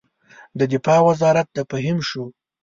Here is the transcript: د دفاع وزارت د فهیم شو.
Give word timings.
د 0.59 0.61
دفاع 0.73 0.99
وزارت 1.09 1.47
د 1.53 1.57
فهیم 1.69 1.97
شو. 2.09 2.25